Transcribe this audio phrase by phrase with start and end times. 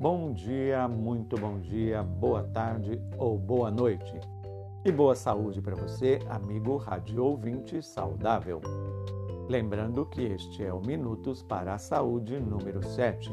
[0.00, 4.18] Bom dia, muito bom dia, boa tarde ou boa noite.
[4.82, 8.62] E boa saúde para você, amigo rádio ouvinte saudável.
[9.46, 13.30] Lembrando que este é o Minutos para a Saúde número 7,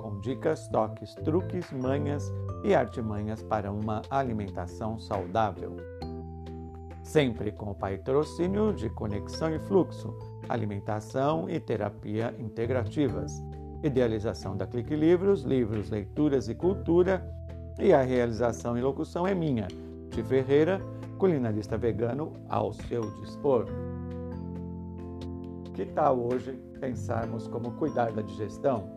[0.00, 5.76] com dicas, toques, truques, manhas e artimanhas para uma alimentação saudável.
[7.02, 10.16] Sempre com o patrocínio de Conexão e Fluxo,
[10.48, 13.42] alimentação e terapia integrativas
[13.84, 17.22] Idealização da Clique Livros, livros, leituras e cultura.
[17.78, 19.68] E a realização e locução é minha,
[20.08, 20.80] de Ferreira,
[21.18, 23.66] culinarista vegano ao seu dispor.
[25.74, 28.88] Que tal hoje pensarmos como cuidar da digestão?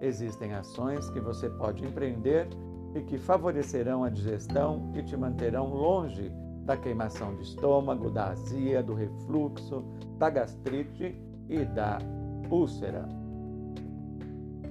[0.00, 2.48] Existem ações que você pode empreender
[2.94, 6.32] e que favorecerão a digestão e te manterão longe
[6.64, 9.84] da queimação de estômago, da azia, do refluxo,
[10.16, 11.14] da gastrite
[11.46, 11.98] e da
[12.50, 13.27] úlcera.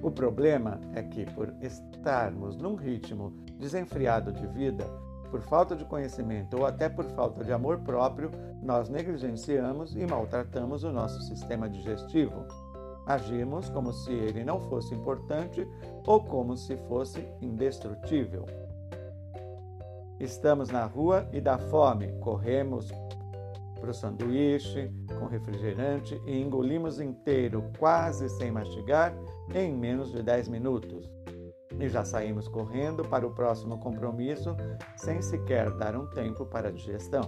[0.02, 4.84] O problema é que, por estarmos num ritmo desenfreado de vida,
[5.30, 8.30] por falta de conhecimento ou até por falta de amor próprio,
[8.62, 12.46] nós negligenciamos e maltratamos o nosso sistema digestivo.
[13.06, 15.66] Agimos como se ele não fosse importante
[16.06, 18.44] ou como se fosse indestrutível.
[20.20, 22.90] Estamos na rua e dá fome, corremos
[23.78, 29.14] para o sanduíche com refrigerante e engolimos inteiro, quase sem mastigar,
[29.54, 31.10] em menos de 10 minutos.
[31.78, 34.56] E já saímos correndo para o próximo compromisso
[34.96, 37.22] sem sequer dar um tempo para a digestão.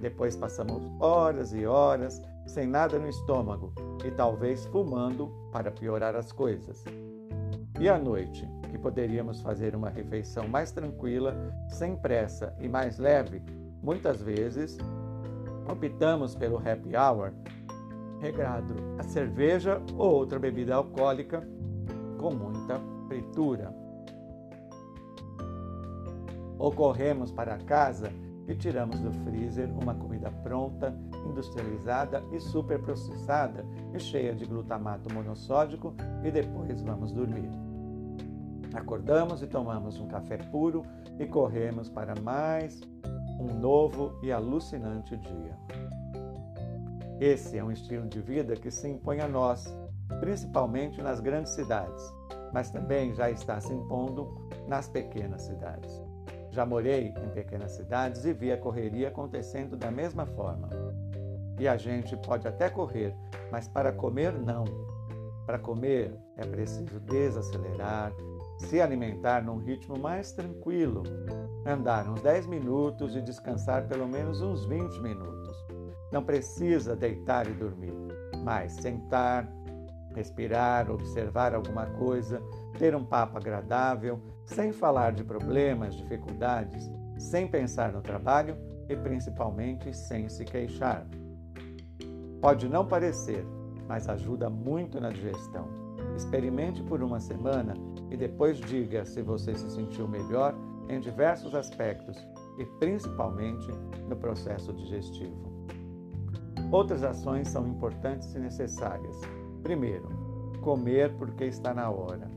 [0.00, 3.72] Depois passamos horas e horas sem nada no estômago
[4.04, 6.84] e talvez fumando para piorar as coisas.
[7.80, 11.34] E à noite, que poderíamos fazer uma refeição mais tranquila,
[11.68, 13.42] sem pressa e mais leve,
[13.82, 14.78] muitas vezes
[15.68, 17.32] optamos pelo happy hour,
[18.20, 21.46] regrado a cerveja ou outra bebida alcoólica
[22.18, 23.74] com muita fritura.
[26.58, 28.10] Ou corremos para casa
[28.48, 30.94] e tiramos do freezer uma comida pronta,
[31.28, 35.94] industrializada e superprocessada e cheia de glutamato monossódico
[36.24, 37.50] e depois vamos dormir.
[38.74, 40.84] Acordamos e tomamos um café puro
[41.18, 42.80] e corremos para mais
[43.38, 45.56] um novo e alucinante dia.
[47.20, 49.66] Esse é um estilo de vida que se impõe a nós,
[50.20, 52.12] principalmente nas grandes cidades,
[52.52, 56.02] mas também já está se impondo nas pequenas cidades.
[56.50, 60.68] Já morei em pequenas cidades e vi a correria acontecendo da mesma forma.
[61.58, 63.14] E a gente pode até correr,
[63.50, 64.64] mas para comer, não.
[65.46, 68.12] Para comer é preciso desacelerar,
[68.58, 71.02] se alimentar num ritmo mais tranquilo,
[71.64, 75.56] andar uns 10 minutos e descansar pelo menos uns 20 minutos.
[76.12, 77.94] Não precisa deitar e dormir,
[78.44, 79.48] mas sentar,
[80.14, 82.40] respirar, observar alguma coisa,
[82.78, 88.56] ter um papo agradável, sem falar de problemas, dificuldades, sem pensar no trabalho
[88.88, 91.06] e principalmente sem se queixar.
[92.40, 93.44] Pode não parecer,
[93.88, 95.68] mas ajuda muito na digestão.
[96.16, 97.74] Experimente por uma semana
[98.10, 100.54] e depois diga se você se sentiu melhor
[100.88, 102.16] em diversos aspectos
[102.58, 103.70] e principalmente
[104.08, 105.56] no processo digestivo.
[106.70, 109.16] Outras ações são importantes e necessárias.
[109.62, 110.08] Primeiro,
[110.62, 112.28] comer porque está na hora.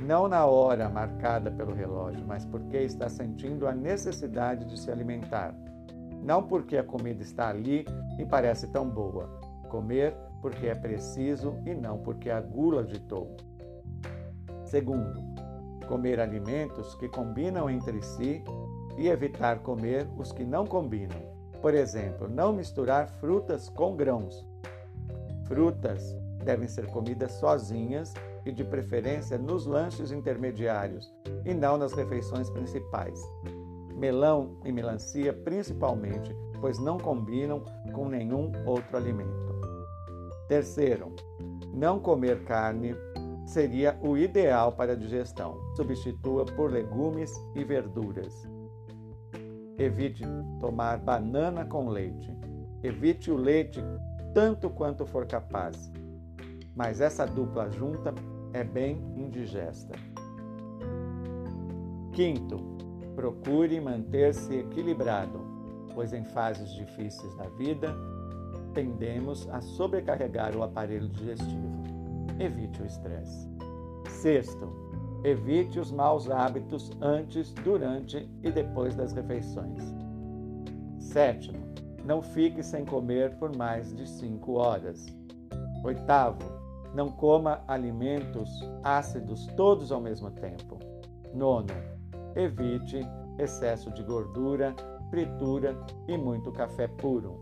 [0.00, 5.54] Não na hora marcada pelo relógio, mas porque está sentindo a necessidade de se alimentar.
[6.22, 7.84] Não porque a comida está ali
[8.18, 9.28] e parece tão boa.
[9.68, 13.36] Comer porque é preciso e não porque a gula ditou.
[14.64, 15.22] Segundo,
[15.86, 18.42] comer alimentos que combinam entre si
[18.96, 21.34] e evitar comer os que não combinam.
[21.60, 24.46] Por exemplo, não misturar frutas com grãos.
[25.46, 28.12] Frutas devem ser comidas sozinhas
[28.44, 31.12] e, de preferência, nos lanches intermediários
[31.44, 33.20] e não nas refeições principais.
[33.94, 37.62] Melão e melancia, principalmente, pois não combinam
[37.92, 39.54] com nenhum outro alimento.
[40.48, 41.14] Terceiro,
[41.72, 42.94] não comer carne
[43.46, 45.58] seria o ideal para a digestão.
[45.76, 48.32] Substitua por legumes e verduras.
[49.78, 50.24] Evite
[50.60, 52.30] tomar banana com leite.
[52.82, 53.80] Evite o leite
[54.32, 55.90] tanto quanto for capaz.
[56.74, 58.14] Mas essa dupla junta
[58.52, 59.94] é bem indigesta.
[62.12, 62.58] Quinto,
[63.14, 65.40] procure manter-se equilibrado,
[65.94, 67.94] pois em fases difíceis da vida,
[68.72, 71.93] tendemos a sobrecarregar o aparelho digestivo.
[72.38, 73.48] Evite o estresse.
[74.08, 74.68] Sexto,
[75.24, 79.82] evite os maus hábitos antes, durante e depois das refeições.
[80.98, 81.64] Sétimo,
[82.04, 85.06] não fique sem comer por mais de cinco horas.
[85.84, 86.42] Oitavo,
[86.94, 88.48] Não coma alimentos
[88.84, 90.78] ácidos todos ao mesmo tempo.
[91.34, 91.74] Nono,
[92.36, 93.00] evite
[93.36, 94.72] excesso de gordura,
[95.10, 97.40] fritura e muito café puro.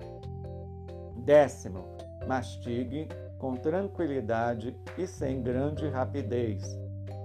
[1.17, 1.85] Décimo,
[2.26, 3.08] mastigue
[3.42, 6.62] com tranquilidade e sem grande rapidez,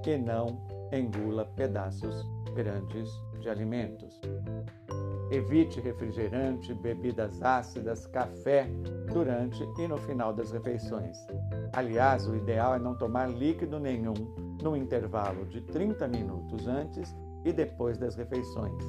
[0.03, 2.25] e não engula pedaços
[2.55, 3.07] grandes
[3.39, 4.19] de alimentos.
[5.29, 8.67] Evite refrigerante, bebidas ácidas, café
[9.13, 11.15] durante e no final das refeições.
[11.73, 14.15] Aliás, o ideal é não tomar líquido nenhum
[14.63, 17.15] no intervalo de 30 minutos antes
[17.45, 18.83] e depois das refeições,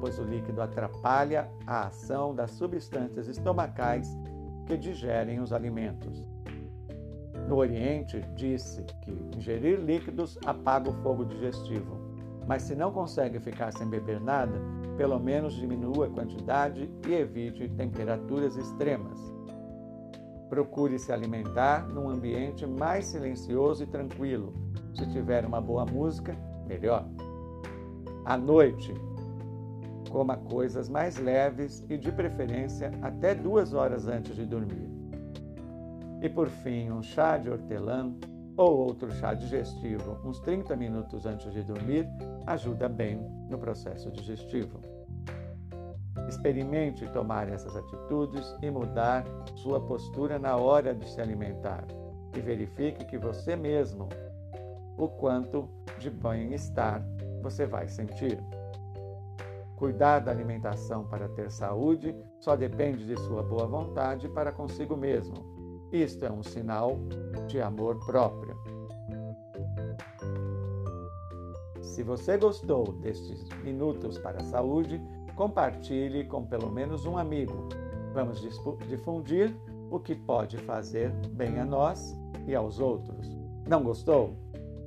[0.00, 4.16] pois o líquido atrapalha a ação das substâncias estomacais
[4.64, 6.37] que digerem os alimentos.
[7.48, 11.96] No Oriente, disse que ingerir líquidos apaga o fogo digestivo,
[12.46, 14.60] mas se não consegue ficar sem beber nada,
[14.98, 19.18] pelo menos diminua a quantidade e evite temperaturas extremas.
[20.50, 24.52] Procure se alimentar num ambiente mais silencioso e tranquilo.
[24.92, 26.36] Se tiver uma boa música,
[26.66, 27.08] melhor.
[28.26, 28.92] À noite,
[30.10, 34.97] coma coisas mais leves e, de preferência, até duas horas antes de dormir.
[36.20, 38.12] E por fim, um chá de hortelã
[38.56, 42.08] ou outro chá digestivo uns 30 minutos antes de dormir
[42.46, 43.18] ajuda bem
[43.48, 44.80] no processo digestivo.
[46.28, 49.24] Experimente tomar essas atitudes e mudar
[49.54, 51.84] sua postura na hora de se alimentar
[52.36, 54.08] e verifique que você mesmo
[54.98, 55.68] o quanto
[55.98, 57.02] de bem-estar
[57.40, 58.38] você vai sentir.
[59.76, 65.57] Cuidar da alimentação para ter saúde só depende de sua boa vontade para consigo mesmo.
[65.92, 66.98] Isto é um sinal
[67.46, 68.56] de amor próprio.
[71.80, 75.00] Se você gostou destes minutos para a saúde,
[75.34, 77.68] compartilhe com pelo menos um amigo.
[78.12, 78.40] Vamos
[78.86, 79.56] difundir
[79.90, 82.14] o que pode fazer bem a nós
[82.46, 83.34] e aos outros.
[83.66, 84.36] Não gostou?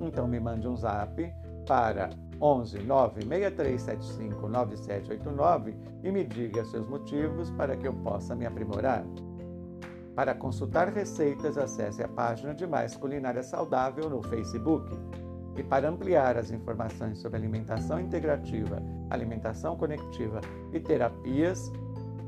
[0.00, 1.32] Então me mande um zap
[1.66, 2.10] para
[2.40, 9.04] 11 96375 9789 e me diga seus motivos para que eu possa me aprimorar.
[10.14, 14.94] Para consultar receitas, acesse a página de Mais Culinária Saudável no Facebook.
[15.56, 20.40] E para ampliar as informações sobre alimentação integrativa, alimentação conectiva
[20.72, 21.72] e terapias,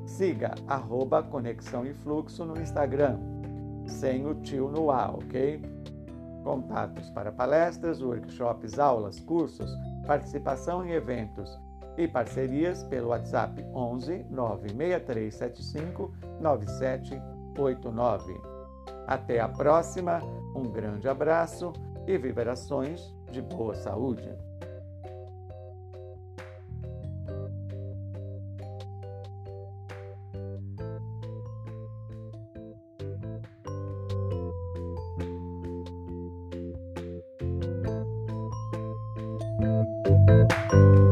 [0.06, 3.18] siga arroba Conexão e Fluxo no Instagram,
[3.86, 5.62] sem o tio no A, ok?
[6.42, 9.70] Contatos para palestras, workshops, aulas, cursos,
[10.06, 11.58] participação em eventos
[11.96, 16.12] e parcerias pelo WhatsApp 11 96375
[17.54, 18.40] 9789.
[19.06, 20.20] Até a próxima,
[20.54, 21.72] um grande abraço
[22.06, 24.32] e vibrações de boa saúde.
[39.60, 41.03] Música